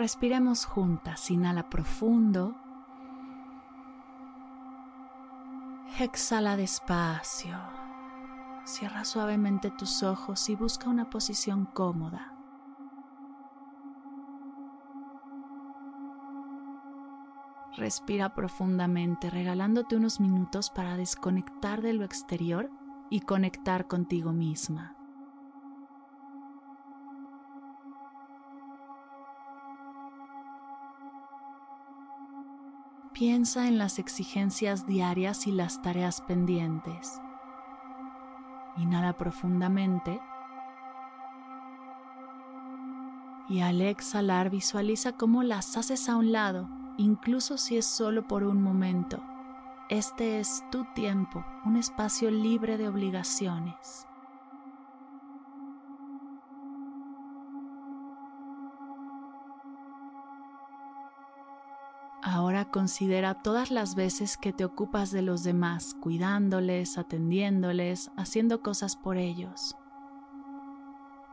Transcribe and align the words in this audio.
Respiremos 0.00 0.64
juntas. 0.64 1.30
Inhala 1.30 1.68
profundo. 1.68 2.54
Exhala 5.98 6.56
despacio. 6.56 7.58
Cierra 8.64 9.04
suavemente 9.04 9.70
tus 9.70 10.02
ojos 10.02 10.48
y 10.48 10.56
busca 10.56 10.88
una 10.88 11.10
posición 11.10 11.66
cómoda. 11.66 12.32
Respira 17.76 18.32
profundamente, 18.34 19.28
regalándote 19.28 19.96
unos 19.96 20.18
minutos 20.18 20.70
para 20.70 20.96
desconectar 20.96 21.82
de 21.82 21.92
lo 21.92 22.06
exterior 22.06 22.70
y 23.10 23.20
conectar 23.20 23.86
contigo 23.86 24.32
misma. 24.32 24.96
Piensa 33.12 33.66
en 33.66 33.76
las 33.76 33.98
exigencias 33.98 34.86
diarias 34.86 35.48
y 35.48 35.52
las 35.52 35.82
tareas 35.82 36.20
pendientes. 36.20 37.20
Inhala 38.76 39.14
profundamente. 39.18 40.20
Y 43.48 43.60
al 43.60 43.80
exhalar 43.80 44.48
visualiza 44.48 45.12
cómo 45.12 45.42
las 45.42 45.76
haces 45.76 46.08
a 46.08 46.14
un 46.14 46.30
lado, 46.30 46.68
incluso 46.98 47.58
si 47.58 47.76
es 47.76 47.86
solo 47.86 48.28
por 48.28 48.44
un 48.44 48.62
momento. 48.62 49.20
Este 49.88 50.38
es 50.38 50.62
tu 50.70 50.84
tiempo, 50.94 51.44
un 51.64 51.76
espacio 51.76 52.30
libre 52.30 52.78
de 52.78 52.88
obligaciones. 52.88 54.06
Ahora 62.22 62.66
considera 62.66 63.34
todas 63.34 63.70
las 63.70 63.94
veces 63.94 64.36
que 64.36 64.52
te 64.52 64.66
ocupas 64.66 65.10
de 65.10 65.22
los 65.22 65.42
demás, 65.42 65.96
cuidándoles, 66.00 66.98
atendiéndoles, 66.98 68.10
haciendo 68.16 68.62
cosas 68.62 68.94
por 68.94 69.16
ellos. 69.16 69.76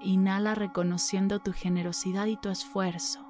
Inhala 0.00 0.54
reconociendo 0.54 1.38
tu 1.38 1.54
generosidad 1.54 2.26
y 2.26 2.36
tu 2.36 2.50
esfuerzo. 2.50 3.24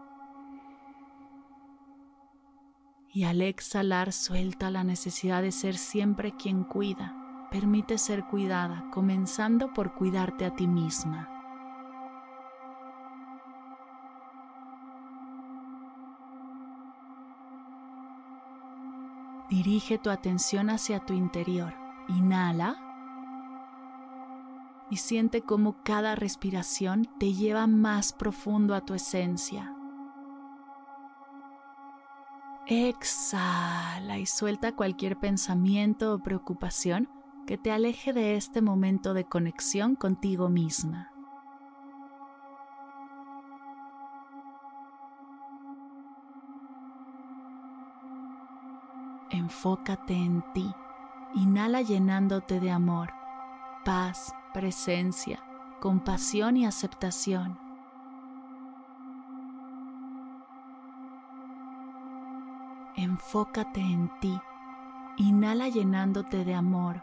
Y 3.12 3.22
al 3.22 3.41
exhalar 3.41 4.12
suelta 4.12 4.72
la 4.72 4.82
necesidad 4.82 5.41
de 5.41 5.52
ser 5.52 5.77
siempre 5.77 6.32
quien 6.32 6.64
cuida. 6.64 7.48
Permite 7.52 7.98
ser 7.98 8.25
cuidada, 8.25 8.91
comenzando 8.92 9.72
por 9.72 9.94
cuidarte 9.94 10.44
a 10.44 10.56
ti 10.56 10.66
misma. 10.66 11.34
Dirige 19.54 19.98
tu 19.98 20.10
atención 20.10 20.69
hacia 20.69 20.98
tu 20.98 21.12
interior. 21.12 21.75
Inhala. 22.09 22.76
Y 24.91 24.97
siente 24.97 25.42
cómo 25.42 25.76
cada 25.84 26.16
respiración 26.16 27.09
te 27.20 27.34
lleva 27.34 27.69
más 27.69 28.12
profundo 28.12 28.75
a 28.75 28.81
tu 28.81 28.94
esencia. 28.94 29.72
Exhala 32.66 34.19
y 34.19 34.26
suelta 34.26 34.75
cualquier 34.75 35.20
pensamiento 35.20 36.14
o 36.14 36.19
preocupación 36.19 37.09
que 37.47 37.56
te 37.56 37.70
aleje 37.70 38.12
de 38.12 38.34
este 38.34 38.60
momento 38.60 39.14
de 39.14 39.25
conexión 39.25 39.94
contigo 39.94 40.48
misma. 40.48 41.13
Enfócate 49.31 50.15
en 50.15 50.45
ti. 50.53 50.73
Inhala 51.35 51.83
llenándote 51.83 52.61
de 52.61 52.71
amor, 52.71 53.11
paz, 53.85 54.35
presencia, 54.53 55.43
compasión 55.81 56.57
y 56.57 56.67
aceptación. 56.67 57.59
Enfócate 62.97 63.81
en 63.81 64.11
ti. 64.21 64.41
Inhala 65.17 65.69
llenándote 65.69 66.45
de 66.45 66.55
amor, 66.55 67.03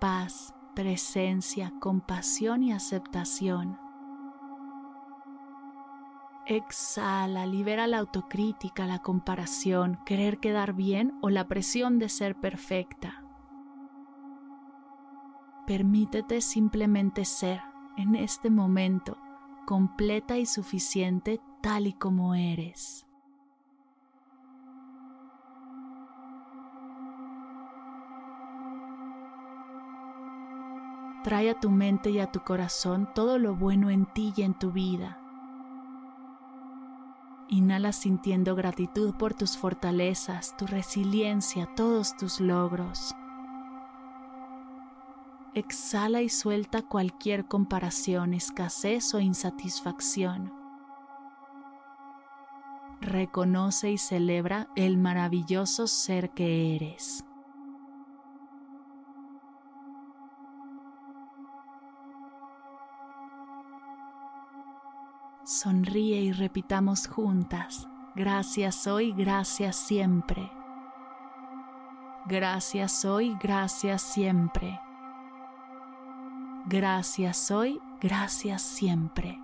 paz, 0.00 0.54
presencia, 0.74 1.72
compasión 1.80 2.62
y 2.62 2.72
aceptación. 2.72 3.83
Exhala, 6.46 7.46
libera 7.46 7.86
la 7.86 7.98
autocrítica, 7.98 8.86
la 8.86 8.98
comparación, 8.98 9.98
querer 10.04 10.40
quedar 10.40 10.74
bien 10.74 11.18
o 11.22 11.30
la 11.30 11.48
presión 11.48 11.98
de 11.98 12.10
ser 12.10 12.38
perfecta. 12.38 13.24
Permítete 15.66 16.42
simplemente 16.42 17.24
ser 17.24 17.62
en 17.96 18.14
este 18.14 18.50
momento 18.50 19.16
completa 19.64 20.36
y 20.36 20.44
suficiente 20.44 21.40
tal 21.62 21.86
y 21.86 21.94
como 21.94 22.34
eres. 22.34 23.06
Trae 31.22 31.48
a 31.48 31.58
tu 31.58 31.70
mente 31.70 32.10
y 32.10 32.18
a 32.18 32.30
tu 32.30 32.40
corazón 32.40 33.08
todo 33.14 33.38
lo 33.38 33.56
bueno 33.56 33.88
en 33.88 34.04
ti 34.04 34.34
y 34.36 34.42
en 34.42 34.52
tu 34.52 34.72
vida 34.72 35.23
Inhala 37.48 37.92
sintiendo 37.92 38.54
gratitud 38.56 39.14
por 39.14 39.34
tus 39.34 39.56
fortalezas, 39.56 40.56
tu 40.56 40.66
resiliencia, 40.66 41.68
todos 41.76 42.16
tus 42.16 42.40
logros. 42.40 43.14
Exhala 45.54 46.22
y 46.22 46.30
suelta 46.30 46.82
cualquier 46.82 47.46
comparación, 47.46 48.34
escasez 48.34 49.14
o 49.14 49.20
insatisfacción. 49.20 50.52
Reconoce 53.00 53.90
y 53.90 53.98
celebra 53.98 54.68
el 54.74 54.96
maravilloso 54.96 55.86
ser 55.86 56.30
que 56.30 56.74
eres. 56.74 57.24
Sonríe 65.44 66.22
y 66.22 66.32
repitamos 66.32 67.06
juntas, 67.06 67.86
gracias 68.14 68.86
hoy, 68.86 69.12
gracias 69.12 69.76
siempre. 69.76 70.50
Gracias 72.24 73.04
hoy, 73.04 73.36
gracias 73.42 74.00
siempre. 74.00 74.80
Gracias 76.64 77.50
hoy, 77.50 77.78
gracias 78.00 78.62
siempre. 78.62 79.43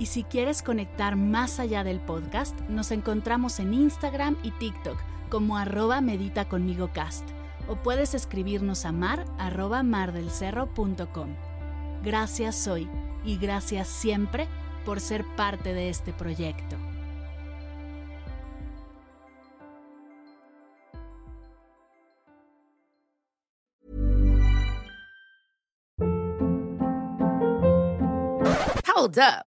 Y 0.00 0.06
si 0.06 0.24
quieres 0.24 0.62
conectar 0.62 1.14
más 1.14 1.60
allá 1.60 1.84
del 1.84 2.00
podcast, 2.00 2.58
nos 2.70 2.90
encontramos 2.90 3.60
en 3.60 3.74
Instagram 3.74 4.36
y 4.42 4.50
TikTok 4.52 4.96
como 5.28 5.58
arroba 5.58 6.00
medita 6.00 6.48
conmigo 6.48 6.90
cast 6.92 7.28
o 7.68 7.76
puedes 7.76 8.14
escribirnos 8.14 8.86
a 8.86 8.92
mar 8.92 9.26
arroba 9.38 9.82
mardelcerro.com. 9.82 11.36
Gracias 12.02 12.66
hoy 12.66 12.88
y 13.26 13.36
gracias 13.36 13.88
siempre 13.88 14.48
por 14.86 15.00
ser 15.00 15.22
parte 15.36 15.74
de 15.74 15.90
este 15.90 16.14
proyecto. 16.14 16.76
Hold 28.96 29.18
up. 29.18 29.49